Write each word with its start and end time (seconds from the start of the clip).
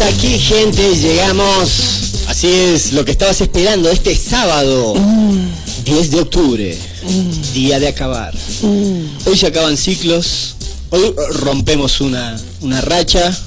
Estamos 0.00 0.18
aquí, 0.18 0.38
gente, 0.38 0.96
llegamos. 0.96 2.24
Así 2.26 2.48
es, 2.48 2.94
lo 2.94 3.04
que 3.04 3.10
estabas 3.10 3.38
esperando 3.42 3.90
este 3.90 4.16
sábado, 4.16 4.94
10 5.84 6.10
de 6.10 6.20
octubre, 6.20 6.78
día 7.52 7.78
de 7.78 7.88
acabar. 7.88 8.34
Hoy 9.26 9.36
se 9.36 9.46
acaban 9.46 9.76
ciclos, 9.76 10.56
hoy 10.88 11.14
rompemos 11.42 12.00
una, 12.00 12.40
una 12.62 12.80
racha 12.80 13.38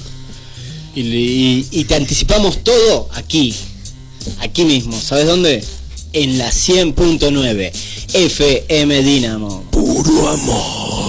y 0.94 1.84
te 1.88 1.96
anticipamos 1.96 2.62
todo 2.62 3.08
aquí, 3.14 3.52
aquí 4.38 4.64
mismo. 4.64 5.00
¿Sabes 5.00 5.26
dónde? 5.26 5.64
En 6.12 6.38
la 6.38 6.52
100.9 6.52 7.72
FM 8.12 9.02
Dinamo. 9.02 9.64
Puro 9.72 10.28
amor. 10.28 11.03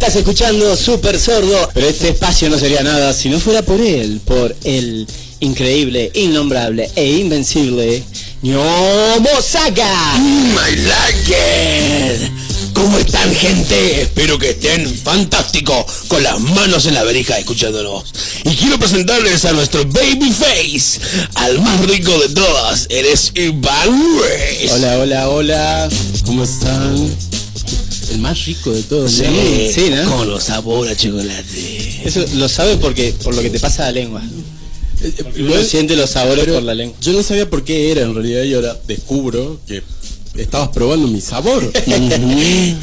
Estás 0.00 0.16
escuchando 0.16 0.74
Super 0.76 1.20
Sordo, 1.20 1.68
pero 1.74 1.86
este 1.86 2.08
espacio 2.08 2.48
no 2.48 2.58
sería 2.58 2.82
nada 2.82 3.12
si 3.12 3.28
no 3.28 3.38
fuera 3.38 3.60
por 3.60 3.78
él, 3.82 4.18
por 4.24 4.56
el 4.64 5.06
increíble, 5.40 6.10
innombrable 6.14 6.90
e 6.96 7.18
invencible 7.18 8.02
Ñomo 8.40 9.28
Saga. 9.42 10.16
I 10.16 10.76
like 10.76 11.30
it. 11.30 12.32
¿Cómo 12.72 12.96
están, 12.96 13.34
gente? 13.34 14.00
Espero 14.00 14.38
que 14.38 14.50
estén 14.50 14.88
fantástico, 14.88 15.86
con 16.08 16.22
las 16.22 16.40
manos 16.40 16.86
en 16.86 16.94
la 16.94 17.04
verija 17.04 17.38
escuchándonos. 17.38 18.04
Y 18.44 18.56
quiero 18.56 18.78
presentarles 18.78 19.44
a 19.44 19.52
nuestro 19.52 19.84
babyface, 19.84 20.98
al 21.34 21.60
más 21.60 21.78
rico 21.84 22.18
de 22.20 22.30
todas. 22.30 22.86
Eres 22.88 23.32
Iván 23.34 23.90
Ruiz. 23.90 24.72
Hola, 24.72 24.98
hola, 24.98 25.28
hola. 25.28 25.88
¿Cómo 26.24 26.44
están? 26.44 27.29
El 28.10 28.18
más 28.18 28.44
rico 28.44 28.72
de 28.72 28.82
todos. 28.82 29.12
Sí, 29.12 29.22
¿no? 29.22 29.72
sí, 29.72 29.90
¿no? 29.90 30.16
Con 30.16 30.28
los 30.28 30.44
sabor 30.44 30.88
a 30.88 30.96
chocolate. 30.96 32.02
Eso 32.04 32.24
lo 32.34 32.48
sabes 32.48 32.76
porque 32.78 33.14
por 33.22 33.34
lo 33.34 33.42
que 33.42 33.50
te 33.50 33.60
pasa 33.60 33.84
a 33.84 33.86
la 33.86 33.92
lengua. 33.92 34.22
Uno 35.38 35.62
siente 35.64 35.96
los 35.96 36.10
sabores 36.10 36.46
por 36.46 36.62
la 36.62 36.74
lengua. 36.74 36.96
Yo 37.00 37.12
no 37.12 37.22
sabía 37.22 37.48
por 37.48 37.64
qué 37.64 37.92
era 37.92 38.02
en 38.02 38.14
realidad 38.14 38.42
y 38.42 38.54
ahora 38.54 38.78
descubro 38.86 39.60
que 39.66 39.82
estabas 40.36 40.68
probando 40.68 41.08
mi 41.08 41.20
sabor. 41.20 41.72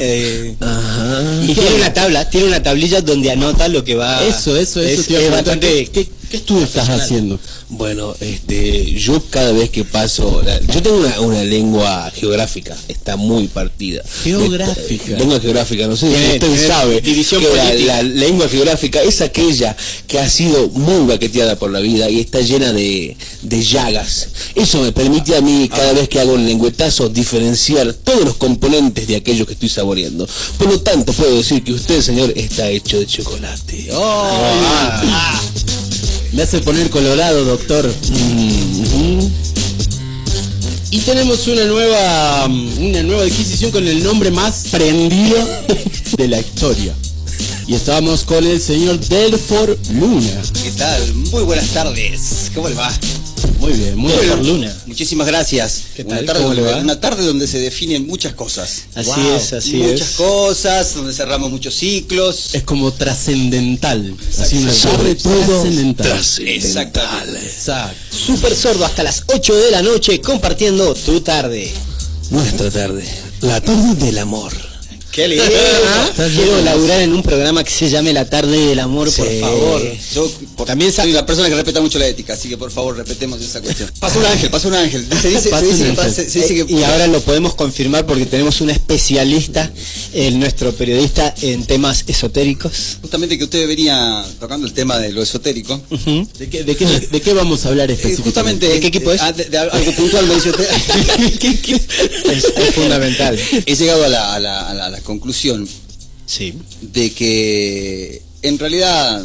Eh, 0.00 0.54
Ajá. 0.60 1.42
y 1.46 1.54
tiene 1.54 1.74
una 1.74 1.92
tabla, 1.92 2.30
tiene 2.30 2.46
una 2.46 2.62
tablilla 2.62 3.00
donde 3.00 3.30
anota 3.30 3.68
lo 3.68 3.84
que 3.84 3.94
va. 3.94 4.24
Eso, 4.24 4.56
eso, 4.56 4.80
eso. 4.80 5.00
Es, 5.00 5.06
te 5.06 5.12
iba 5.14 5.20
a 5.20 5.24
es 5.24 5.30
bastante. 5.32 5.86
¿Qué, 5.86 6.08
qué, 6.30 6.36
estudio 6.38 6.64
estás 6.64 6.88
haciendo? 6.88 7.38
Bueno, 7.68 8.14
este, 8.20 8.92
yo 8.94 9.22
cada 9.30 9.52
vez 9.52 9.70
que 9.70 9.84
paso, 9.84 10.42
la- 10.44 10.60
yo 10.60 10.82
tengo 10.82 10.98
una, 10.98 11.20
una 11.20 11.44
lengua 11.44 12.10
geográfica, 12.14 12.76
está 12.88 13.16
muy 13.16 13.48
partida. 13.48 14.02
Geográfica. 14.24 15.16
Lengua 15.18 15.40
geográfica, 15.40 15.86
no 15.86 15.96
sé 15.96 16.06
si 16.08 16.14
usted 16.34 16.66
sabe 16.68 17.00
división 17.00 17.42
que 17.42 17.48
la, 17.56 17.74
la 17.74 18.02
lengua 18.02 18.48
geográfica 18.48 19.02
es 19.02 19.20
aquella 19.20 19.76
que 20.06 20.18
ha 20.18 20.28
sido 20.28 20.68
muy 20.70 21.06
baqueteada 21.06 21.56
por 21.56 21.70
la 21.70 21.80
vida 21.80 22.08
y 22.10 22.20
está 22.20 22.40
llena 22.40 22.72
de, 22.72 23.16
de 23.42 23.62
llagas. 23.62 24.28
Eso 24.54 24.80
me 24.82 24.92
permite 24.92 25.36
a 25.36 25.40
mí, 25.40 25.68
cada 25.68 25.92
vez 25.92 26.08
que 26.08 26.20
hago 26.20 26.32
un 26.32 26.46
lengüetazo, 26.46 27.08
diferenciar 27.08 27.92
todos 27.92 28.24
los 28.24 28.36
componentes 28.36 29.06
de 29.06 29.16
aquello 29.16 29.46
que 29.46 29.52
estoy 29.54 29.68
saboreando. 29.68 30.28
Por 30.56 30.68
lo 30.68 30.80
tanto, 30.80 31.12
puedo 31.12 31.36
decir 31.36 31.62
que 31.62 31.72
usted, 31.72 32.00
señor, 32.02 32.32
está 32.36 32.68
hecho 32.70 32.98
de 32.98 33.06
chocolate. 33.06 33.88
Ah. 33.92 35.40
Me 36.32 36.42
hace 36.42 36.60
poner 36.60 36.90
colorado, 36.90 37.44
doctor. 37.44 37.86
Mm, 38.10 39.20
Y 40.90 40.98
tenemos 41.00 41.46
una 41.46 41.64
nueva, 41.64 42.46
una 42.46 43.02
nueva 43.02 43.22
adquisición 43.22 43.70
con 43.70 43.86
el 43.86 44.02
nombre 44.02 44.30
más 44.30 44.68
prendido 44.70 45.38
de 46.16 46.28
la 46.28 46.40
historia. 46.40 46.94
Y 47.66 47.74
estábamos 47.74 48.24
con 48.24 48.46
el 48.46 48.60
señor 48.60 48.98
Delfor 48.98 49.78
Luna. 49.92 50.42
¿Qué 50.62 50.70
tal? 50.72 51.14
Muy 51.30 51.42
buenas 51.44 51.68
tardes. 51.68 52.50
¿Cómo 52.54 52.68
le 52.68 52.74
va? 52.74 52.90
Muy 53.58 53.72
bien, 53.72 53.96
muy 53.96 54.12
Delfor 54.12 54.40
bien. 54.40 54.54
Luna. 54.54 54.76
Muchísimas 54.86 55.26
gracias. 55.26 55.82
¿Qué 55.96 56.02
Una 56.02 56.24
tarde, 56.24 56.42
¿Cómo 56.42 56.54
le 56.54 56.60
donde, 56.62 56.74
va? 56.76 56.80
una 56.82 57.00
tarde 57.00 57.24
donde 57.26 57.46
se 57.46 57.58
definen 57.58 58.06
muchas 58.06 58.32
cosas. 58.34 58.84
Así 58.94 59.10
Wow. 59.10 59.36
es, 59.36 59.52
así 59.52 59.76
muchas 59.76 60.10
es. 60.10 60.16
cosas, 60.16 60.94
donde 60.94 61.12
cerramos 61.12 61.50
muchos 61.50 61.74
ciclos. 61.74 62.50
Es 62.54 62.62
como 62.62 62.92
trascendental. 62.92 64.14
Así 64.38 64.58
una 64.58 64.72
Sobre 64.72 65.14
tarde 65.14 65.14
todo 65.16 65.44
trascendental. 65.46 66.18
Exacto. 66.46 67.00
Super 68.10 68.54
Sordo 68.54 68.84
hasta 68.84 69.02
las 69.02 69.24
8 69.26 69.54
de 69.56 69.70
la 69.72 69.82
noche 69.82 70.20
compartiendo 70.20 70.94
tu 70.94 71.20
tarde. 71.20 71.72
Nuestra 72.30 72.70
tarde, 72.70 73.04
la 73.40 73.60
tarde 73.60 73.94
del 73.96 74.18
amor. 74.18 74.52
Qué 75.18 75.26
lindo. 75.26 75.44
Quiero 76.14 76.62
laburar 76.62 77.00
en 77.02 77.12
un 77.12 77.24
programa 77.24 77.64
que 77.64 77.70
se 77.72 77.90
llame 77.90 78.12
La 78.12 78.30
tarde 78.30 78.56
del 78.68 78.78
amor, 78.78 79.12
por 79.12 79.26
favor. 79.40 79.82
Yo 80.14 80.30
por- 80.56 80.64
También 80.68 80.92
soy 80.92 81.10
una 81.10 81.26
persona 81.26 81.48
que 81.48 81.56
respeta 81.56 81.80
mucho 81.80 81.98
la 81.98 82.06
ética, 82.06 82.34
así 82.34 82.48
que 82.48 82.56
por 82.56 82.70
favor 82.70 82.96
respetemos 82.96 83.40
esa 83.42 83.60
cuestión. 83.60 83.90
Pasa 83.98 84.16
un 84.20 84.26
ángel, 84.26 84.48
pasa 84.48 84.68
un 84.68 84.74
ángel. 84.74 85.04
Se 85.20 85.28
dice, 85.30 85.48
Pasa 85.50 85.66
se 85.66 85.72
dice 85.72 85.88
un 85.88 85.94
que 85.96 86.00
ángel. 86.02 86.14
pasa- 86.14 86.30
se 86.30 86.40
dice 86.40 86.54
que- 86.66 86.72
y 86.72 86.84
ahora 86.84 87.08
lo 87.08 87.20
podemos 87.20 87.56
confirmar 87.56 88.06
porque 88.06 88.26
tenemos 88.26 88.60
un 88.60 88.70
especialista, 88.70 89.72
el 90.12 90.38
nuestro 90.38 90.72
periodista 90.72 91.34
en 91.42 91.64
temas 91.64 92.04
esotéricos. 92.06 92.98
justamente 93.00 93.36
que 93.38 93.42
usted 93.44 93.66
venía 93.66 94.24
tocando 94.38 94.68
el 94.68 94.72
tema 94.72 94.98
de 95.00 95.10
lo 95.10 95.20
esotérico. 95.22 95.80
¿De 96.38 96.48
qué, 96.48 96.62
de 96.62 96.76
qué- 96.76 96.86
de 97.10 97.20
qué 97.20 97.32
vamos 97.32 97.64
a 97.66 97.70
hablar 97.70 97.90
Eh, 97.90 97.94
específicamente? 97.94 98.66
justamente 98.66 98.68
¿De 98.68 98.80
qué 98.80 98.86
equipo 98.86 99.10
es? 99.10 99.20
ah, 99.20 99.32
de- 99.32 99.46
de 99.46 99.58
algo 99.58 99.92
puntual 99.96 100.26
me 100.28 100.34
dice 100.36 100.50
usted. 100.50 100.68
Es, 102.28 102.44
es 102.44 102.74
fundamental. 102.74 103.36
He 103.66 103.74
llegado 103.74 104.04
a 104.04 104.08
la, 104.08 104.34
a 104.34 104.38
la- 104.38 104.68
a 104.68 104.74
la- 104.74 104.86
a 104.86 104.90
la 104.90 105.00
conclusión 105.12 105.66
Sí. 106.26 106.52
de 106.82 107.10
que 107.12 108.20
en 108.42 108.58
realidad 108.58 109.24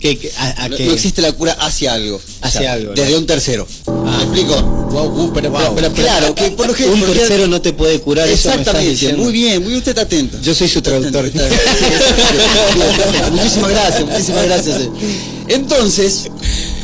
¿Qué, 0.00 0.18
qué- 0.18 0.30
a, 0.36 0.64
a 0.64 0.68
no, 0.68 0.76
no 0.78 0.92
existe 0.92 1.22
la 1.22 1.32
cura 1.32 1.52
hacia 1.60 1.94
algo. 1.94 2.20
Hacia 2.42 2.74
algo, 2.74 2.90
¿no? 2.90 2.94
Desde 3.00 3.16
un 3.16 3.24
tercero. 3.24 3.66
Ah. 3.86 4.18
¿Me 4.18 4.24
explico? 4.24 4.60
Wow, 4.90 5.06
uh, 5.06 5.32
Wow. 5.32 5.78
espera. 5.78 5.90
Claro, 5.94 6.34
que 6.34 6.50
por 6.50 6.66
lo 6.66 6.74
que 6.74 6.84
Un 6.84 7.00
por 7.00 7.08
que- 7.12 7.18
tercero 7.20 7.46
no 7.46 7.62
te 7.62 7.72
puede 7.72 8.00
curar. 8.00 8.28
Exactamente, 8.28 9.14
muy 9.14 9.32
bien, 9.32 9.60
muy 9.62 9.68
bien, 9.70 9.78
usted 9.78 9.92
está 9.92 10.02
atento. 10.02 10.38
Yo 10.42 10.52
soy 10.54 10.68
su 10.68 10.82
traductor. 10.82 11.24
muchísimas 13.32 13.70
gracias, 13.70 14.04
muchísimas 14.06 14.44
gracias. 14.44 14.80
Entonces, 15.48 16.30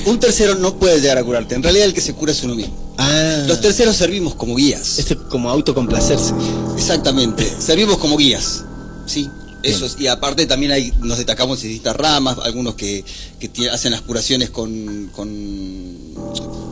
un 0.07 0.19
tercero 0.21 0.55
no 0.55 0.77
puede 0.79 1.01
llegar 1.01 1.19
a 1.19 1.25
curarte. 1.25 1.55
En 1.55 1.63
realidad 1.63 1.87
el 1.87 1.95
que 1.95 2.01
se 2.01 2.15
cura 2.15 2.33
es 2.33 2.43
uno 2.43 2.55
mismo. 2.55 2.95
Ah, 2.99 3.45
Los 3.47 3.61
terceros 3.61 3.97
servimos 3.97 4.35
como 4.35 4.55
guías. 4.57 4.99
esto 4.99 5.15
es 5.15 5.21
como 5.31 5.49
autocomplacerse. 5.51 6.33
Exactamente, 6.77 7.51
servimos 7.59 7.99
como 7.99 8.17
guías, 8.17 8.65
¿sí? 9.07 9.29
Eso 9.63 9.85
es- 9.85 9.97
y 9.99 10.07
aparte 10.07 10.47
también 10.47 10.73
hay, 10.73 10.93
nos 11.01 11.19
destacamos 11.19 11.63
en 11.63 11.69
distintas 11.69 11.95
ramas, 11.97 12.39
algunos 12.43 12.75
que, 12.77 13.05
que 13.39 13.69
hacen 13.71 13.93
las 13.93 14.01
curaciones 14.01 14.49
con, 14.51 15.11
con 15.15 15.29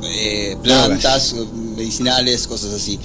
eh, 0.05 0.57
plantas, 0.63 1.35
medicinales, 1.77 2.47
cosas 2.47 2.75
así. 2.75 2.99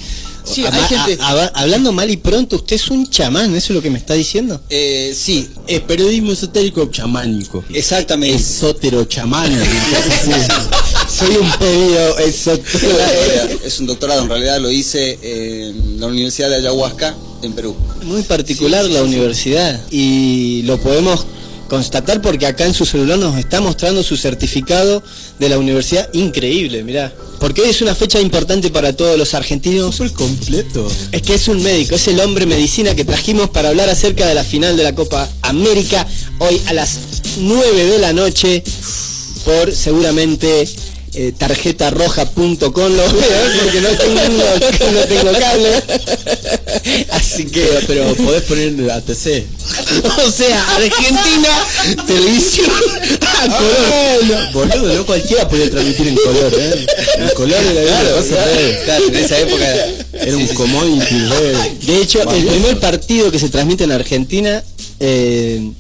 Sí, 0.46 0.66
Ama- 0.66 0.76
hay 0.78 0.84
gente... 0.98 1.18
a- 1.24 1.32
a- 1.32 1.48
hablando 1.62 1.92
mal 1.94 2.10
y 2.12 2.18
pronto, 2.18 2.58
usted 2.58 2.76
es 2.76 2.90
un 2.90 3.10
chamán, 3.10 3.56
¿eso 3.56 3.68
es 3.72 3.76
lo 3.78 3.82
que 3.82 3.90
me 3.90 3.98
está 3.98 4.14
diciendo? 4.14 4.60
eh, 4.70 5.16
sí, 5.18 5.50
Es 5.68 5.80
periodismo 5.82 6.34
esotérico 6.34 6.86
chamánico. 6.88 7.64
exactamente. 7.74 8.36
Esotero 8.36 9.06
chamánico. 9.06 9.64
Soy 11.10 11.36
un 11.38 11.50
pedido 11.60 12.18
esotérico. 12.20 12.98
es 13.66 13.80
un 13.80 13.88
doctorado, 13.88 14.24
en 14.24 14.30
realidad 14.30 14.60
lo 14.60 14.72
hice 14.72 15.18
en 15.22 16.00
la 16.00 16.08
Universidad 16.08 16.50
de 16.50 16.56
Ayahuasca, 16.58 17.16
en 17.42 17.54
Perú. 17.54 17.76
Muy 18.04 18.24
particular 18.24 18.84
la 18.86 19.04
universidad 19.04 19.80
y 19.92 20.64
lo 20.64 20.78
podemos 20.80 21.26
constatar 21.68 22.22
porque 22.22 22.46
acá 22.46 22.66
en 22.66 22.74
su 22.74 22.86
celular 22.86 23.18
nos 23.18 23.38
está 23.38 23.62
mostrando 23.62 24.04
su 24.04 24.18
certificado 24.18 25.04
de 25.40 25.50
la 25.50 25.58
universidad 25.58 26.10
increíble, 26.14 26.84
mirá. 26.84 27.14
Porque 27.40 27.62
hoy 27.62 27.70
es 27.70 27.82
una 27.82 27.96
fecha 27.96 28.20
importante 28.22 28.70
para 28.70 28.94
todos 28.94 29.18
los 29.18 29.34
argentinos. 29.34 29.96
Súper 29.96 30.14
completo. 30.14 30.88
Es 31.12 31.22
que 31.22 31.36
es 31.36 31.48
un 31.48 31.62
médico, 31.62 31.96
es 31.96 32.08
el 32.08 32.20
hombre 32.20 32.46
medicina 32.46 32.96
que 32.96 33.06
trajimos 33.06 33.50
para 33.50 33.70
hablar 33.70 33.90
acerca 33.90 34.28
de 34.28 34.36
la 34.36 34.44
final 34.44 34.78
de 34.78 34.84
la 34.84 34.96
Copa 34.96 35.28
América 35.42 36.08
hoy 36.40 36.62
a 36.68 36.74
las 36.74 37.00
9 37.40 37.86
de 37.86 38.00
la 38.00 38.14
noche 38.14 38.64
por 39.44 39.74
seguramente 39.74 40.68
eh, 41.16 41.32
tarjetarroja.com 41.38 42.62
lo 42.64 42.70
voy 42.70 43.24
a 43.24 43.28
ver 43.28 43.62
porque 43.62 43.82
no 43.82 43.90
tengo, 43.90 44.22
no 44.92 45.02
tengo 45.08 45.40
cable. 45.40 45.84
Así 47.12 47.46
que, 47.46 47.68
Pero 47.88 48.14
podés 48.16 48.44
poner 48.44 48.92
ATC. 48.92 49.46
o 50.26 50.32
sea, 50.32 50.76
Argentina, 50.76 51.50
televisión 52.08 52.70
a 53.22 53.48
color. 53.58 54.52
Boludo, 54.54 54.94
no 54.96 55.06
cualquiera 55.06 55.48
podía 55.48 55.70
transmitir 55.70 56.08
en 56.08 56.16
color, 56.16 56.54
¿eh? 56.58 56.86
En 57.20 57.30
color 57.36 57.60
era 57.64 58.02
una 58.02 58.12
cosa 58.12 58.46
re- 58.46 58.82
Claro, 58.86 59.08
en 59.08 59.16
esa 59.16 59.38
época 59.40 59.66
Era 60.14 60.38
un 60.38 60.48
commodity 60.48 61.20
re- 61.28 61.72
De 61.86 62.02
hecho, 62.02 62.22
el 62.32 62.46
primer 62.46 62.80
partido 62.80 63.32
que 63.32 63.40
se 63.40 63.50
transmite 63.50 63.84
en 63.84 63.92
Argentina 63.92 64.64
eh, 65.00 65.72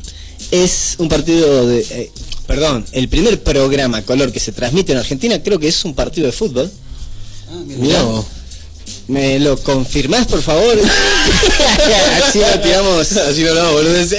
es 0.51 0.95
un 0.97 1.09
partido 1.09 1.65
de... 1.67 1.79
eh, 1.89 2.11
perdón, 2.47 2.85
el 2.91 3.07
primer 3.09 3.41
programa 3.41 4.01
color 4.03 4.31
que 4.31 4.39
se 4.39 4.51
transmite 4.51 4.91
en 4.91 4.97
Argentina 4.99 5.41
creo 5.41 5.59
que 5.59 5.67
es 5.67 5.85
un 5.85 5.93
partido 5.95 6.27
de 6.27 6.33
fútbol. 6.33 6.69
Ah, 7.49 7.61
mira. 7.65 8.03
¿Me 9.07 9.39
lo 9.39 9.57
confirmás, 9.61 10.27
por 10.27 10.41
favor? 10.41 10.79
Así 12.27 12.39
lo 12.39 12.59
tiramos. 12.61 13.11
Así 13.17 13.43
no, 13.43 13.53
no, 13.53 13.71
boludo. 13.73 14.17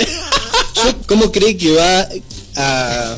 ¿Cómo 1.07 1.33
cree 1.33 1.57
que 1.57 1.73
va 1.73 2.09
a, 2.57 3.17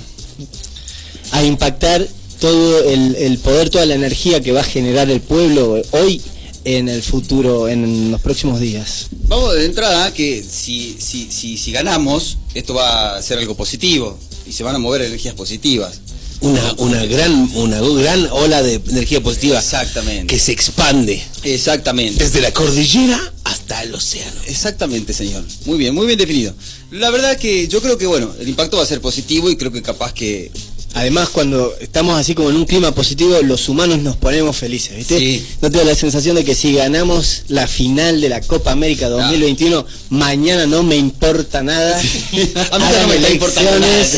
a 1.33 1.45
impactar 1.45 2.07
todo 2.41 2.85
el, 2.85 3.17
el 3.17 3.39
poder, 3.39 3.71
toda 3.71 3.87
la 3.87 3.95
energía 3.95 4.41
que 4.41 4.53
va 4.53 4.61
a 4.61 4.65
generar 4.65 5.11
el 5.11 5.21
pueblo 5.21 5.83
hoy 5.91 6.23
en 6.67 6.89
el 6.89 7.03
futuro, 7.03 7.69
en 7.69 8.11
los 8.11 8.21
próximos 8.21 8.59
días. 8.59 9.07
Vamos 9.29 9.55
de 9.55 9.67
entrada 9.67 10.13
que 10.13 10.43
si, 10.43 10.97
si, 10.99 11.31
si, 11.31 11.57
si 11.57 11.73
ganamos, 11.73 12.39
esto 12.55 12.75
va 12.75 13.17
a 13.17 13.23
ser 13.23 13.39
algo 13.39 13.57
positivo 13.57 14.19
y 14.47 14.53
se 14.53 14.65
van 14.65 14.75
a 14.75 14.79
mover 14.79 15.03
energías 15.03 15.35
positivas. 15.35 16.01
Una, 16.41 16.75
una 16.79 17.05
gran 17.07 17.51
una 17.55 17.81
gran 17.81 18.29
ola 18.31 18.63
de 18.63 18.75
energía 18.89 19.23
positiva 19.23 19.59
Exactamente. 19.59 20.27
que 20.27 20.39
se 20.39 20.53
expande 20.53 21.23
Exactamente. 21.43 22.23
desde 22.23 22.41
la 22.41 22.53
cordillera 22.53 23.33
hasta 23.45 23.83
el 23.83 23.95
océano. 23.95 24.41
Exactamente, 24.47 25.13
señor. 25.13 25.45
Muy 25.65 25.79
bien, 25.79 25.95
muy 25.95 26.07
bien 26.07 26.19
definido. 26.19 26.55
La 26.91 27.11
verdad 27.11 27.37
que 27.37 27.69
yo 27.69 27.81
creo 27.81 27.97
que, 27.97 28.07
bueno, 28.07 28.33
el 28.39 28.49
impacto 28.49 28.77
va 28.77 28.83
a 28.83 28.87
ser 28.87 29.01
positivo 29.01 29.51
y 29.51 29.57
creo 29.57 29.73
que 29.73 29.83
capaz 29.83 30.13
que... 30.13 30.51
Además, 30.97 31.29
cuando 31.29 31.75
estamos 31.81 32.19
así 32.19 32.35
como 32.35 32.49
en 32.51 32.57
un 32.57 32.65
clima 32.65 32.91
positivo, 32.93 33.37
los 33.43 33.69
humanos 33.69 33.99
nos 33.99 34.17
ponemos 34.17 34.57
felices, 34.57 34.97
¿viste? 34.97 35.19
Sí. 35.19 35.45
No 35.61 35.71
tengo 35.71 35.85
la 35.85 35.95
sensación 35.95 36.35
de 36.37 36.45
que 36.45 36.55
si 36.55 36.73
ganamos 36.73 37.43
la 37.49 37.67
final 37.67 38.21
de 38.21 38.31
la 38.31 38.41
Copa 38.41 38.73
América 38.73 39.09
2021, 39.11 39.85
mañana 40.09 40.67
no 40.67 40.83
me 40.83 40.97
importa 40.97 41.63
nada. 41.63 41.99
A 42.71 42.79
mí 42.79 42.85
Hagan 42.85 43.03
no 43.03 43.09
me 43.09 43.17
está 43.17 43.31
importando 43.31 43.79
nada. 43.79 44.01
Es, 44.01 44.15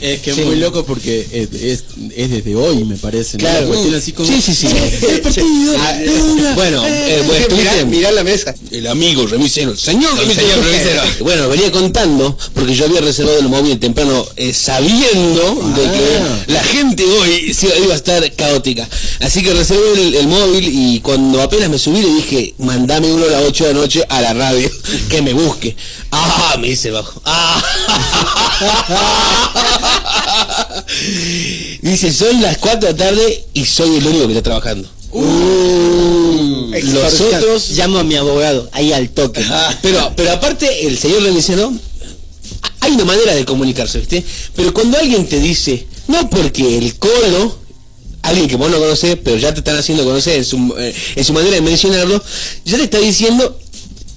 es 0.00 0.20
que 0.20 0.34
Sí. 0.34 0.40
es 0.40 0.46
muy 0.46 0.56
loco 0.56 0.84
porque 0.84 1.26
es, 1.32 1.48
es, 1.62 1.84
es 2.14 2.30
desde 2.30 2.54
hoy, 2.54 2.84
me 2.84 2.96
parece. 2.96 3.38
¿no? 3.38 3.44
Claro. 3.44 3.68
Cuestión 3.68 3.94
así 3.94 4.12
como, 4.12 4.28
Sí, 4.28 4.42
sí, 4.42 4.54
sí. 4.54 4.66
El 5.10 5.20
partido, 5.22 5.74
Ah, 5.78 5.98
una, 6.32 6.54
bueno, 6.54 6.82
eh, 6.86 7.22
bueno, 7.26 7.86
Mirá, 7.86 8.12
la 8.12 8.22
mesa. 8.24 8.54
el 8.70 8.86
amigo 8.86 9.22
señor 9.22 9.30
remisero. 9.32 9.76
señor 9.76 10.18
remisero. 10.18 11.02
Bueno, 11.20 11.48
venía 11.48 11.72
contando, 11.72 12.36
porque 12.54 12.74
yo 12.74 12.84
había 12.84 13.00
reservado 13.00 13.38
el 13.38 13.48
móvil 13.48 13.78
temprano, 13.78 14.26
eh, 14.36 14.52
sabiendo 14.52 15.72
de 15.76 15.86
Ah. 15.86 15.92
que 15.92 16.09
la 16.46 16.62
gente 16.62 17.04
hoy 17.04 17.54
sí 17.54 17.68
iba 17.82 17.94
a 17.94 17.96
estar 17.96 18.30
caótica. 18.34 18.88
Así 19.20 19.42
que 19.42 19.52
reservé 19.52 19.92
el, 19.94 20.14
el 20.14 20.26
móvil 20.28 20.68
y 20.72 21.00
cuando 21.00 21.40
apenas 21.42 21.68
me 21.70 21.78
subí 21.78 22.00
le 22.00 22.14
dije, 22.14 22.54
mandame 22.58 23.12
uno 23.12 23.24
a 23.26 23.28
las 23.28 23.42
8 23.44 23.66
de 23.66 23.74
la 23.74 23.80
noche 23.80 24.04
a 24.08 24.20
la 24.20 24.32
radio, 24.34 24.70
que 25.08 25.22
me 25.22 25.32
busque. 25.32 25.76
Ah, 26.10 26.56
me 26.60 26.68
dice 26.68 26.90
bajo. 26.90 27.20
Ah. 27.24 27.62
dice, 31.82 32.12
son 32.12 32.40
las 32.42 32.58
4 32.58 32.80
de 32.80 32.92
la 32.92 32.96
tarde 32.96 33.44
y 33.54 33.64
soy 33.64 33.96
el 33.96 34.06
único 34.06 34.26
que 34.26 34.32
está 34.32 34.42
trabajando. 34.42 34.88
Uh, 35.12 36.70
Los 36.70 36.74
extorsión. 36.84 37.34
otros- 37.34 37.70
Llamo 37.70 37.98
a 37.98 38.04
mi 38.04 38.14
abogado, 38.16 38.68
ahí 38.72 38.92
al 38.92 39.10
toque. 39.10 39.44
Pero, 39.82 40.12
pero 40.16 40.32
aparte, 40.32 40.86
el 40.86 40.96
señor 40.98 41.22
remisero, 41.22 41.72
hay 42.80 42.92
una 42.92 43.04
manera 43.04 43.34
de 43.34 43.44
comunicarse, 43.44 43.98
¿viste? 43.98 44.24
Pero 44.54 44.72
cuando 44.72 44.98
alguien 44.98 45.26
te 45.28 45.40
dice, 45.40 45.86
no 46.10 46.28
porque 46.28 46.76
el 46.76 46.98
colo, 46.98 47.56
alguien 48.22 48.48
que 48.48 48.56
vos 48.56 48.70
no 48.70 48.78
conocés, 48.78 49.16
pero 49.22 49.36
ya 49.36 49.52
te 49.54 49.60
están 49.60 49.76
haciendo 49.76 50.04
conocer 50.04 50.36
en 50.36 50.44
su, 50.44 50.74
eh, 50.78 50.94
en 51.16 51.24
su 51.24 51.32
manera 51.32 51.54
de 51.54 51.62
mencionarlo, 51.62 52.22
ya 52.64 52.76
te 52.76 52.84
está 52.84 52.98
diciendo, 52.98 53.58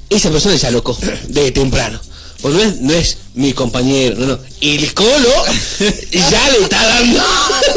esa 0.09 0.31
persona 0.31 0.55
ya 0.55 0.71
loco, 0.71 0.97
de 1.27 1.51
temprano. 1.51 1.99
O 2.41 2.49
no 2.49 2.61
es, 2.61 2.81
no 2.81 2.93
es 2.93 3.17
mi 3.35 3.53
compañero, 3.53 4.17
no, 4.17 4.25
no. 4.25 4.39
El 4.59 4.93
colo 4.93 5.29
ya 6.11 6.51
le 6.51 6.63
está 6.63 6.83
dando, 6.85 7.23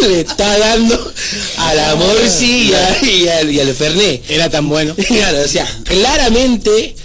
le 0.08 0.20
está 0.20 0.58
dando 0.58 1.12
a 1.58 1.74
la 1.74 1.94
Morsi 1.94 2.72
y, 3.02 3.28
al, 3.28 3.50
y 3.50 3.60
al 3.60 3.72
Fernet. 3.74 4.28
Era 4.28 4.50
tan 4.50 4.68
bueno. 4.68 4.96
Claro, 5.06 5.40
o 5.44 5.48
sea, 5.48 5.68
claramente 5.84 6.96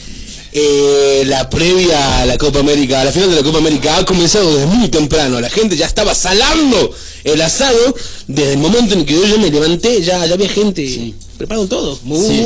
eh, 0.53 1.23
la 1.27 1.49
previa 1.49 2.21
a 2.21 2.25
la 2.25 2.37
Copa 2.37 2.59
América, 2.59 3.01
a 3.01 3.05
la 3.05 3.11
final 3.11 3.29
de 3.29 3.37
la 3.37 3.43
Copa 3.43 3.59
América 3.59 3.97
ha 3.97 4.05
comenzado 4.05 4.53
desde 4.53 4.67
muy 4.67 4.89
temprano. 4.89 5.39
La 5.39 5.49
gente 5.49 5.77
ya 5.77 5.85
estaba 5.85 6.13
salando 6.13 6.93
el 7.23 7.41
asado 7.41 7.95
desde 8.27 8.53
el 8.53 8.59
momento 8.59 8.93
en 8.93 9.05
que 9.05 9.13
yo 9.13 9.37
me 9.37 9.49
levanté, 9.49 10.01
ya, 10.01 10.25
ya 10.25 10.33
había 10.33 10.49
gente 10.49 11.13
preparando 11.37 11.67
todo. 11.67 11.99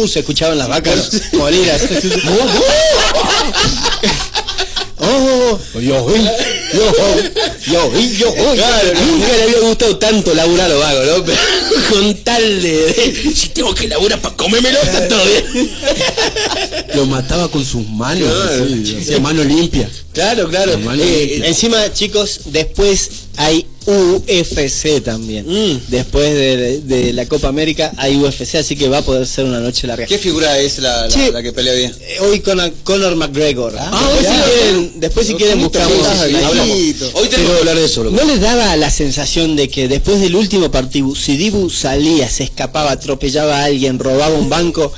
Se 0.08 0.20
escuchaban 0.20 0.58
las 0.58 0.68
vacas 0.68 1.12
morir. 1.34 1.70
así. 1.72 1.88
Oh, 4.98 5.60
yo, 5.74 5.82
yo, 5.82 6.16
yo, 7.66 8.00
yo, 8.00 8.34
Claro, 8.56 8.94
nunca 9.06 9.28
le 9.28 9.44
había 9.44 9.60
gustado 9.60 9.98
tanto 9.98 10.34
laburar 10.34 10.68
a 10.68 10.70
lo 10.74 10.80
vago, 10.80 11.04
¿no? 11.04 11.26
Con 11.90 12.16
tal 12.24 12.62
de, 12.62 12.72
de- 12.94 13.34
si 13.36 13.50
tengo 13.50 13.74
que 13.74 13.88
laburar 13.88 14.20
para 14.22 14.36
comérmelo, 14.36 14.78
está 14.82 15.08
todo 15.08 15.24
bien. 15.26 15.70
Lo 16.96 17.06
mataba 17.06 17.50
con 17.50 17.66
sus 17.66 17.88
manos, 17.90 18.28
Claro. 18.28 18.64
así, 18.66 19.20
mano 19.22 19.44
limpia. 19.44 19.90
Claro, 20.14 20.48
claro. 20.50 20.74
Eh, 20.98 21.42
Encima, 21.46 21.92
chicos, 21.94 22.42
después 22.46 23.10
hay 23.38 23.66
UFC 23.88 25.02
también. 25.04 25.46
Mm. 25.48 25.82
Después 25.88 26.34
de, 26.34 26.82
de 26.82 27.14
la 27.14 27.26
Copa 27.28 27.48
América 27.48 27.92
hay 27.98 28.16
UFC, 28.18 28.56
así 28.56 28.76
que 28.76 28.88
va 28.90 29.00
a 29.00 29.02
poder 29.02 29.26
ser 29.28 29.46
una 29.46 29.60
noche 29.60 29.88
larga. 29.88 30.06
¿Qué 30.06 30.18
figura 30.18 30.58
es 30.60 30.80
la, 30.80 31.04
la, 31.08 31.10
Sí. 31.12 31.30
la 31.32 31.42
que 31.44 31.54
pelea 31.54 31.74
bien? 31.74 31.96
Eh, 32.02 32.18
Hoy 32.22 32.40
con 32.40 32.60
Conor 32.84 33.16
McGregor. 33.16 33.74
Ah, 33.78 34.10
después, 34.20 34.28
si 34.28 34.42
quieren, 34.44 34.92
después 35.00 35.28
si 35.28 35.34
quieren 35.36 35.60
buscamos. 35.62 35.94
sí. 36.28 36.96
Hoy 37.14 37.28
tenemos 37.28 37.54
que 37.54 37.60
hablar 37.60 37.76
de 37.76 37.86
eso. 37.86 38.04
¿No 38.06 38.24
les 38.24 38.42
daba 38.42 38.76
la 38.76 38.90
sensación 38.90 39.56
de 39.56 39.70
que 39.70 39.88
después 39.88 40.20
del 40.22 40.36
último 40.36 40.72
partido, 40.72 41.14
si 41.16 41.38
Dibu 41.38 41.70
salía, 41.70 42.30
se 42.30 42.44
escapaba, 42.44 42.92
atropellaba 42.92 43.60
a 43.60 43.66
alguien, 43.66 44.00
robaba 44.00 44.36
un 44.36 44.50
banco, 44.50 44.92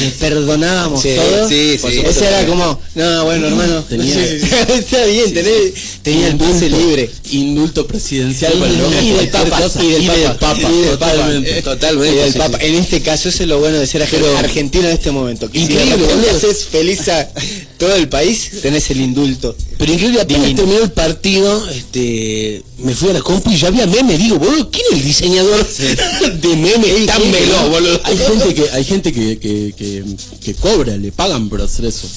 le 0.00 0.08
perdonábamos 0.10 1.02
Sí, 1.02 1.10
todo? 1.16 1.48
sí, 1.48 1.78
sí. 1.78 2.00
Ese 2.04 2.26
era 2.26 2.46
como, 2.46 2.80
no, 2.94 3.24
bueno, 3.24 3.46
hermano, 3.46 3.82
Tenía- 3.88 4.20
está 4.68 5.04
bien, 5.06 5.32
tenés- 5.32 5.72
tenía 6.02 6.28
el 6.28 6.36
pase 6.36 6.68
libre. 6.68 7.10
Indulto 7.30 7.86
presidencial 7.86 8.52
Y, 8.56 8.60
para 8.60 8.72
del 8.72 9.28
Papa, 9.28 9.62
y 9.82 9.86
del 9.92 10.02
Y 10.02 10.06
Papa, 10.06 10.18
del 10.18 10.36
Papa, 10.38 10.58
y 10.70 10.80
del 10.82 10.98
Papa. 10.98 11.12
totalmente. 11.12 11.58
Eh, 11.58 11.62
Totalmente, 11.62 12.14
y 12.14 12.18
del 12.24 12.34
Papa. 12.34 12.58
En 12.60 12.74
este 12.74 13.00
caso, 13.02 13.28
eso 13.28 13.42
es 13.42 13.48
lo 13.48 13.58
bueno 13.58 13.78
de 13.78 13.86
ser 13.86 14.02
arge- 14.02 14.36
argentino 14.36 14.88
en 14.88 14.94
este 14.94 15.10
momento. 15.10 15.48
Increíble, 15.52 16.06
haces 16.30 16.64
feliz 16.66 17.08
a 17.08 17.28
todo 17.86 17.96
el 17.96 18.08
país, 18.08 18.50
tenés 18.62 18.90
el 18.90 19.00
indulto. 19.00 19.54
Pero 19.78 19.92
increíble, 19.92 20.20
apenas 20.20 20.54
terminó 20.54 20.82
el 20.82 20.92
partido, 20.92 21.68
este, 21.70 22.62
me 22.78 22.94
fui 22.94 23.10
a 23.10 23.12
la 23.14 23.20
compu 23.22 23.50
y 23.50 23.56
ya 23.58 23.68
había 23.68 23.86
meme. 23.86 24.16
Digo, 24.16 24.38
boludo, 24.38 24.70
¿quién 24.70 24.84
es 24.92 24.98
el 24.98 25.04
diseñador 25.04 25.66
de 26.40 26.48
memes 26.56 27.06
tan 27.06 27.22
veloz, 27.30 27.68
boludo? 27.70 28.00
Hay 28.04 28.16
gente 28.16 28.54
que 28.54 28.70
hay 28.70 28.84
gente 28.84 29.12
que, 29.12 29.38
que, 29.38 29.74
que, 29.76 30.04
que 30.42 30.54
cobra, 30.54 30.96
le 30.96 31.12
pagan 31.12 31.48
por 31.48 31.60
hacer 31.62 31.84
eso. 31.86 32.08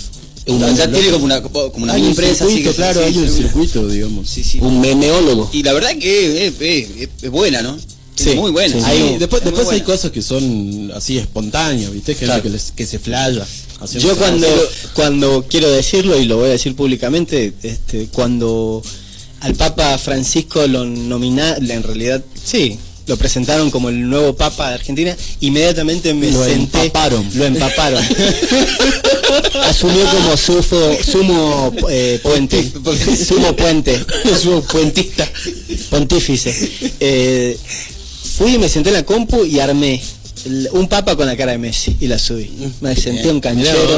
Ya, 0.46 0.72
ya 0.74 0.90
tiene 0.90 1.10
como 1.12 1.26
una, 1.26 1.42
como 1.42 1.70
una 1.84 1.94
Hay 1.94 2.02
mini 2.02 2.14
un 2.14 2.20
empresa. 2.24 2.46
así 2.46 2.54
circuito, 2.54 2.70
que- 2.70 2.76
claro, 2.78 3.02
sí, 3.02 3.06
hay 3.08 3.18
un 3.18 3.28
sí, 3.30 3.38
circuito, 3.38 3.88
digamos. 3.90 4.30
Sí, 4.30 4.44
sí. 4.46 4.60
Un 4.62 4.80
memeólogo. 4.80 5.50
Y 5.52 5.62
la 5.64 5.74
verdad 5.74 5.90
que 6.00 6.48
es- 6.48 6.54
es- 6.62 7.10
es 7.22 7.30
buena, 7.30 7.62
¿no? 7.62 7.78
Sí, 8.24 8.36
muy 8.36 8.52
buena. 8.52 8.74
sí. 8.74 8.80
sí, 8.80 8.86
Hay- 8.86 9.14
es 9.14 9.20
después 9.20 9.44
muy 9.44 9.52
después 9.52 9.70
hay 9.74 9.82
cosas 9.82 10.12
que 10.12 10.22
son 10.22 10.92
así 10.96 11.18
espontáneas, 11.18 11.92
¿viste? 11.92 12.14
Gente 12.14 12.26
Claro. 12.26 12.44
que, 12.44 12.50
les- 12.50 12.72
que 12.76 12.86
se 12.86 13.00
flaya. 13.00 13.46
Yo 13.94 14.10
cosas. 14.10 14.18
cuando, 14.18 14.48
cuando 14.94 15.46
quiero 15.48 15.70
decirlo, 15.70 16.20
y 16.20 16.26
lo 16.26 16.38
voy 16.38 16.48
a 16.48 16.52
decir 16.54 16.76
públicamente, 16.76 17.54
este, 17.62 18.08
cuando 18.08 18.82
al 19.42 19.54
Papa 19.54 19.98
Francisco 20.00 20.66
lo 20.66 20.84
nominaron, 20.86 21.70
en 21.70 21.84
realidad, 21.84 22.24
sí, 22.44 22.80
lo 23.06 23.16
presentaron 23.18 23.70
como 23.70 23.90
el 23.90 24.10
nuevo 24.10 24.36
Papa 24.36 24.70
de 24.70 24.76
Argentina, 24.76 25.16
inmediatamente 25.42 26.14
me 26.16 26.32
Lo 26.32 26.44
senté. 26.44 26.86
empaparon. 26.86 27.24
Lo 27.36 27.46
empaparon. 27.46 28.04
Asumió 29.64 30.06
como 30.10 30.36
sufo- 30.38 30.98
sumo 31.04 31.74
eh, 31.90 32.20
puente. 32.24 32.70
sumo 33.28 33.56
puente. 33.56 34.04
Sumo 34.42 34.62
puentista. 34.64 35.30
Pontífice. 35.90 36.72
Eh, 37.00 37.58
fui 38.38 38.54
y 38.54 38.58
me 38.60 38.70
senté 38.70 38.90
en 38.90 38.96
la 38.96 39.04
compu 39.04 39.44
y 39.46 39.60
armé 39.60 40.02
un 40.72 40.88
papa 40.88 41.16
con 41.16 41.26
la 41.26 41.36
cara 41.36 41.54
de 41.54 41.58
Messi 41.58 41.98
y 42.00 42.08
la 42.08 42.20
subí. 42.20 42.50
Me 42.82 42.96
senté 42.96 43.30
un 43.30 43.40
canchero. 43.42 43.98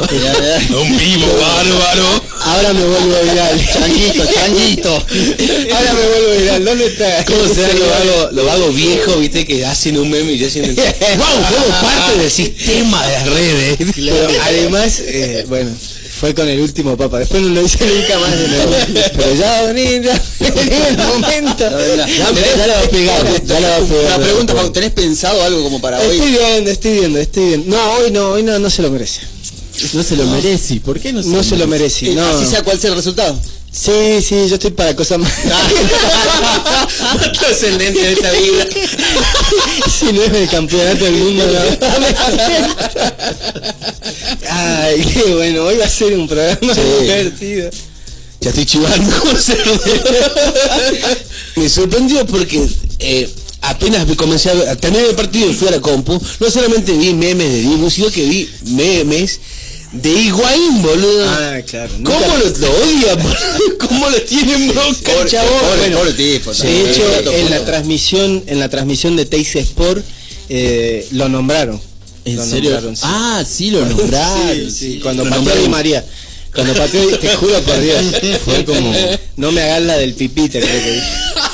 Un 0.80 0.98
vivo 0.98 1.26
bárbaro. 1.38 2.22
Ahora 2.42 2.72
me 2.72 2.84
vuelvo 2.84 3.22
viral. 3.22 3.60
Changuito, 3.72 4.24
changuito. 4.34 4.92
Ahora 4.92 5.92
me 5.92 6.08
vuelvo 6.08 6.40
viral. 6.40 6.64
¿Dónde 6.64 6.86
está? 6.86 7.24
¿Cómo 7.26 7.54
será 7.54 7.72
lo 7.74 7.86
vago, 7.86 8.30
lo 8.32 8.44
vago 8.46 8.68
viejo, 8.72 9.16
viste, 9.18 9.44
que 9.44 9.64
hacen 9.66 9.98
un 9.98 10.10
meme 10.10 10.32
y 10.32 10.38
ya 10.38 10.50
sienten, 10.50 10.74
wow, 10.74 11.26
como 11.26 11.80
parte 11.80 12.18
del 12.18 12.30
sistema 12.30 13.06
de 13.06 13.12
las 13.12 13.28
redes. 13.28 13.76
Pero 13.94 14.28
además, 14.42 15.02
eh, 15.06 15.44
bueno, 15.48 15.70
fue 16.20 16.34
con 16.34 16.46
el 16.46 16.60
último 16.60 16.96
papa. 16.98 17.18
Después 17.18 17.42
no 17.42 17.48
lo 17.48 17.62
hice 17.62 17.78
nunca 17.86 18.18
más 18.18 18.38
de 18.38 18.48
nuevo. 18.48 18.72
Pero 19.16 19.34
ya 19.34 19.46
va 19.50 19.58
a 19.60 19.72
venir, 19.72 20.02
ya 20.02 20.12
va 20.12 20.46
a 20.48 20.50
venir 20.52 20.82
el 20.90 20.96
momento. 21.08 21.70
Ya, 21.70 22.06
Ya, 22.06 22.56
ya 22.56 22.66
la 22.66 22.74
va 22.74 22.80
a 22.82 22.88
pegar. 22.90 23.44
Ya 23.46 23.60
la 23.60 23.68
va 23.70 23.76
a 23.76 23.80
pegar. 23.80 24.06
Una 24.06 24.18
pregunta, 24.18 24.54
Pau, 24.54 24.70
¿tenés 24.70 24.90
pensado 24.92 25.42
algo 25.42 25.62
como 25.62 25.80
para 25.80 25.98
hoy? 25.98 26.16
Estoy 26.16 26.30
viendo, 26.32 26.70
estoy 26.70 26.92
viendo, 26.98 27.18
estoy 27.18 27.44
viendo. 27.46 27.76
No, 27.76 27.92
hoy 27.94 28.10
no, 28.10 28.28
hoy 28.32 28.42
no, 28.42 28.58
no 28.58 28.68
se 28.68 28.82
lo 28.82 28.90
merece. 28.90 29.20
No 29.94 30.02
se 30.02 30.14
lo 30.16 30.26
merece. 30.26 30.78
¿Por 30.80 31.00
qué 31.00 31.10
no 31.12 31.22
se 31.22 31.28
No 31.30 31.42
se 31.42 31.56
lo 31.56 31.66
merece. 31.66 32.10
Eh, 32.10 32.14
No. 32.14 32.26
Así 32.36 32.44
sea 32.50 32.62
cual 32.62 32.78
sea 32.78 32.90
el 32.90 32.96
resultado. 32.96 33.38
Sí, 33.72 34.20
sí, 34.20 34.48
yo 34.48 34.56
estoy 34.56 34.72
para 34.72 34.94
cosas 34.96 35.18
más. 35.18 35.32
Trascendente 37.38 38.00
de 38.00 38.12
esta 38.12 38.32
vida. 38.32 38.66
si 39.98 40.12
no 40.12 40.22
es 40.22 40.32
el 40.32 40.48
campeonato 40.48 41.04
del 41.04 41.14
mundo, 41.14 41.46
no. 41.46 41.60
Ay, 44.50 45.04
qué 45.14 45.22
bueno, 45.34 45.64
hoy 45.64 45.76
va 45.76 45.84
a 45.84 45.88
ser 45.88 46.14
un 46.18 46.26
programa 46.28 46.74
Sí. 46.74 46.80
divertido. 47.02 47.70
Ya 48.40 48.50
estoy 48.50 48.66
chivando. 48.66 49.14
Me 51.56 51.68
sorprendió 51.68 52.26
porque 52.26 52.66
eh, 52.98 53.28
apenas 53.60 54.06
me 54.06 54.16
comencé 54.16 54.50
a 54.50 54.54
ver, 54.54 54.76
terminé 54.76 55.06
el 55.08 55.14
partido 55.14 55.50
y 55.50 55.54
fui 55.54 55.68
a 55.68 55.72
la 55.72 55.80
compu, 55.80 56.20
no 56.40 56.50
solamente 56.50 56.92
vi 56.92 57.12
memes 57.14 57.50
de 57.50 57.60
Dibu, 57.60 57.90
sino 57.90 58.10
que 58.10 58.24
vi 58.24 58.48
memes 58.66 59.40
de 59.92 60.10
Higuaín, 60.10 60.82
boludo. 60.82 61.28
Ah, 61.28 61.58
claro. 61.66 61.92
¿Cómo 62.04 62.20
lo, 62.20 62.44
lo 62.58 62.70
odian? 62.82 63.16
boludo? 63.22 63.78
¿Cómo 63.88 64.08
lo 64.10 64.22
tienen 64.22 64.68
bronca, 64.68 65.12
Pobre- 65.12 65.30
chabón? 65.30 65.52
pobre- 65.60 65.78
Bueno, 65.78 65.98
pobre 65.98 66.12
tipo. 66.12 66.52
De 66.52 66.90
hecho, 66.90 67.02
en 67.32 67.50
la 67.50 67.64
transmisión, 67.64 68.42
en 68.46 68.58
la 68.60 68.68
transmisión 68.68 69.16
de 69.16 69.26
Teis 69.26 69.54
Sport, 69.56 70.04
eh, 70.48 71.06
lo 71.12 71.28
nombraron. 71.28 71.80
¿En 72.24 72.36
Lo 72.36 72.44
serio? 72.44 72.70
nombraron, 72.70 72.96
sí. 72.96 73.02
Ah, 73.04 73.44
sí, 73.48 73.70
lo 73.70 73.84
nombraron. 73.84 74.54
Sí, 74.54 74.70
sí, 74.70 75.00
cuando 75.02 75.24
Lo 75.24 75.30
pateó 75.30 75.38
nombraron. 75.44 75.64
Di 75.64 75.68
María. 75.70 76.04
Cuando 76.54 76.74
pateó, 76.74 77.16
te 77.18 77.28
juro 77.36 77.60
por 77.62 77.80
Dios, 77.80 78.04
fue 78.44 78.64
como, 78.64 78.92
no 79.36 79.52
me 79.52 79.62
hagas 79.62 79.82
la 79.82 79.96
del 79.98 80.14
pipita, 80.14 80.58
creo 80.58 80.82
que 80.82 80.90
dije. 80.92 81.06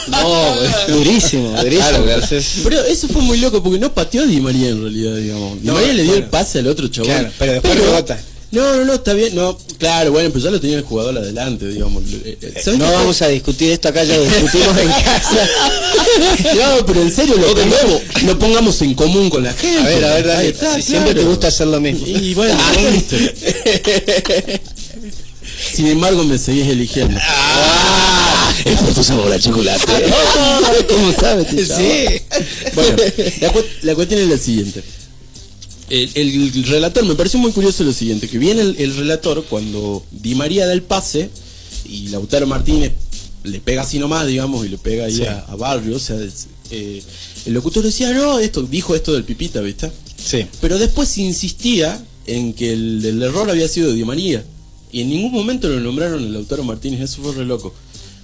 No, 0.09 0.55
durísimo, 0.89 1.51
durísimo. 1.51 1.79
Claro. 1.89 2.05
Entonces, 2.11 2.47
Pero 2.63 2.83
eso 2.85 3.09
fue 3.09 3.23
muy 3.23 3.39
loco 3.39 3.63
porque 3.63 3.79
no 3.79 3.93
pateó 3.93 4.23
a 4.23 4.27
Di 4.27 4.41
María 4.41 4.69
en 4.71 4.81
realidad, 4.83 5.17
digamos. 5.17 5.61
Di 5.61 5.67
No, 5.67 5.75
María 5.75 5.93
le 5.93 6.03
dio 6.03 6.13
bueno. 6.13 6.25
el 6.25 6.31
pase 6.31 6.59
al 6.61 6.67
otro. 6.69 6.89
Claro, 6.91 7.31
pero 7.39 7.53
después 7.53 7.75
rebota. 7.79 8.19
No, 8.53 8.77
no, 8.77 8.85
no, 8.85 8.95
está 8.95 9.13
bien. 9.13 9.35
No, 9.35 9.59
claro, 9.77 10.13
bueno, 10.13 10.31
pero 10.33 10.45
ya 10.45 10.51
lo 10.53 10.61
tenía 10.61 10.77
el 10.79 10.85
jugador 10.85 11.19
adelante, 11.19 11.67
digamos. 11.69 12.05
Eh, 12.25 12.39
eh, 12.41 12.55
¿sabes 12.63 12.79
no 12.79 12.91
vamos 12.91 13.21
a 13.21 13.29
discutir 13.29 13.73
esto 13.73 13.89
acá, 13.89 14.05
ya 14.05 14.17
lo 14.17 14.25
discutimos 14.25 14.77
en 14.79 14.89
casa. 14.89 15.49
No, 16.55 16.87
pero 16.87 17.03
en 17.03 17.13
serio, 17.13 17.35
lo, 17.37 17.55
nuevo. 17.67 18.01
lo 18.25 18.39
pongamos 18.39 18.81
en 18.81 18.95
común 18.95 19.29
con 19.29 19.43
la 19.43 19.53
gente. 19.53 19.81
A 19.81 19.85
ver, 19.85 20.05
a 20.05 20.15
ver, 20.15 20.27
dale. 20.27 20.49
está, 20.49 20.75
Si 20.77 20.83
siempre 20.83 21.13
claro. 21.13 21.27
te 21.27 21.29
gusta 21.35 21.49
hacer 21.49 21.67
lo 21.67 21.81
mismo. 21.81 22.07
Y 22.07 22.33
bueno. 22.35 22.57
Sin 25.75 25.87
embargo, 25.89 26.25
me 26.25 26.39
seguís 26.39 26.69
eligiendo. 26.69 27.19
Ah, 27.21 27.86
tu 28.97 29.05
sabor 29.05 29.31
a 29.33 29.39
chocolate. 29.39 29.85
¿Cómo 30.89 31.13
sabes? 31.13 31.49
chavo? 31.69 31.83
Bueno, 32.75 32.97
la, 33.41 33.53
cu- 33.53 33.65
la 33.83 33.95
cuestión 33.95 34.21
es 34.23 34.29
la 34.29 34.39
siguiente. 34.39 34.83
El, 35.91 36.11
el 36.15 36.65
relator, 36.65 37.05
me 37.05 37.15
pareció 37.15 37.39
muy 37.39 37.53
curioso 37.53 37.85
lo 37.85 37.93
siguiente, 37.93 38.29
que 38.29 38.39
viene 38.39 38.63
el, 38.63 38.77
el 38.79 38.97
relator 38.97 39.45
cuando 39.45 40.03
Di 40.11 40.35
María 40.35 40.67
da 40.67 40.73
el 40.73 40.83
pase 40.83 41.31
y 41.89 42.09
Lautaro 42.09 42.47
Martínez 42.47 42.93
le 43.45 43.61
pega 43.61 43.83
así 43.83 43.99
nomás, 43.99 44.27
digamos, 44.27 44.67
y 44.67 44.71
le 44.71 44.79
pega 44.79 45.05
ahí 45.05 45.23
a, 45.25 45.41
a 45.41 45.55
Barrio, 45.57 45.97
o 45.97 46.01
sea, 46.01 46.17
es- 46.21 46.47
eh, 46.71 47.01
el 47.45 47.53
locutor 47.53 47.85
decía, 47.85 48.11
no, 48.13 48.39
esto, 48.41 48.63
dijo 48.63 48.97
esto 48.97 49.13
del 49.13 49.23
pipita, 49.25 49.61
¿viste? 49.61 49.93
Sí. 50.17 50.47
Pero 50.61 50.79
después 50.79 51.17
insistía 51.19 52.03
en 52.27 52.55
que 52.55 52.73
el, 52.73 53.05
el 53.05 53.23
error 53.23 53.49
había 53.49 53.69
sido 53.69 53.89
de 53.89 53.95
Di 53.95 54.05
María. 54.05 54.43
Y 54.91 55.03
en 55.03 55.11
ningún 55.11 55.31
momento 55.33 55.69
lo 55.69 55.79
nombraron 55.79 56.25
el 56.25 56.33
Lautaro 56.33 56.65
Martínez, 56.65 57.01
eso 57.03 57.23
fue 57.23 57.33
re 57.35 57.45
loco. 57.45 57.73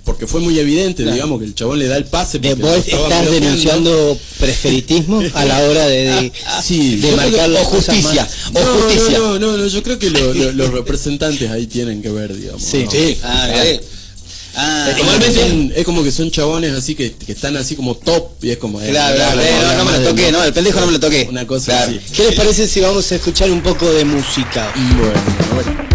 Porque 0.05 0.27
fue 0.27 0.41
muy 0.41 0.59
evidente, 0.59 1.05
digamos, 1.05 1.39
que 1.39 1.45
el 1.47 1.55
chabón 1.55 1.79
le 1.79 1.87
da 1.87 1.97
el 1.97 2.07
pase. 2.07 2.39
Eh, 2.39 2.57
porque 2.57 2.63
Vos 2.63 2.77
estás 2.89 3.31
denunciando 3.31 4.19
preferitismo 4.41 5.23
a 5.35 5.45
la 5.45 5.59
hora 5.61 5.87
de, 5.87 6.05
de, 6.05 6.33
Sí, 6.65 6.97
de 6.97 7.13
marcar 7.13 7.49
que- 7.51 7.57
o 7.59 7.65
justicia, 7.65 8.29
o 8.53 8.59
O 8.59 8.63
justicia. 8.83 9.19
No, 9.19 9.39
no, 9.39 9.57
no, 9.57 9.67
yo 9.67 9.83
creo 9.83 9.99
que 10.01 10.11
lo- 10.11 10.35
lo- 10.35 10.53
los 10.53 10.71
representantes 10.73 11.49
ahí 11.51 11.67
tienen 11.69 12.03
que 12.03 12.11
ver, 12.11 12.37
digamos. 12.37 12.63
Sí. 12.63 12.85
¿no? 12.85 12.91
Sí. 12.91 13.17
Ah, 13.23 13.47
Ah. 13.49 13.63
mirá. 13.65 13.81
Ah, 14.55 14.89
Es 14.91 14.97
como 14.99 15.19
que 15.19 15.33
son- 15.33 15.73
es 15.75 15.85
como 15.87 16.03
que 16.05 16.11
son 16.13 16.31
chabones 16.31 16.73
así 16.73 16.95
que, 16.95 17.13
que 17.15 17.33
están 17.33 17.57
así 17.57 17.75
como 17.75 17.95
top 17.97 18.45
y 18.45 18.51
es 18.51 18.59
como... 18.59 18.83
eh, 18.83 18.91
Claro, 18.91 19.17
claro, 19.17 19.37
no, 19.37 19.43
eh, 19.43 19.51
no, 19.63 19.79
no 19.79 19.85
me 19.91 19.99
lo 19.99 20.09
toqué, 20.11 20.31
no, 20.33 20.45
el 20.45 20.53
pendejo 20.53 20.81
no 20.81 20.87
me 20.87 20.93
lo 20.93 21.01
toqué. 21.01 21.27
Una 21.31 21.47
cosa 21.47 21.73
Claro. 21.73 21.93
así. 21.93 22.13
¿Qué 22.13 22.25
les 22.25 22.35
parece 22.35 22.67
si 22.69 22.81
vamos 22.81 23.11
a 23.13 23.15
escuchar 23.15 23.51
un 23.51 23.63
poco 23.63 23.91
de 23.91 24.05
música? 24.05 24.71
Bueno, 24.75 25.13
bueno. 25.55 25.92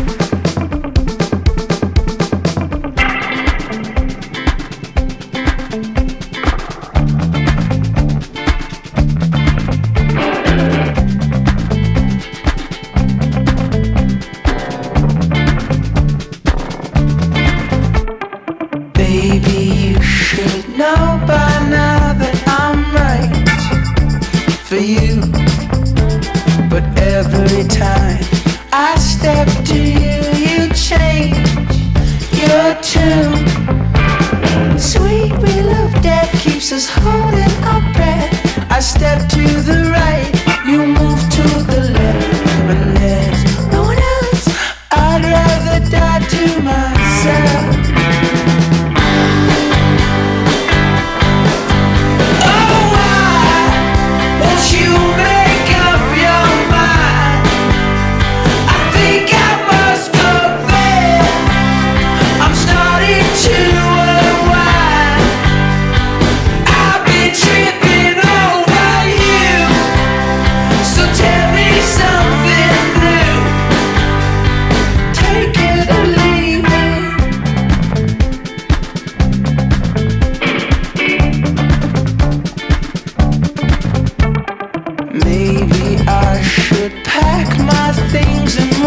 too. 32.88 33.47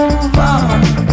move 0.00 0.38
on. 0.38 1.09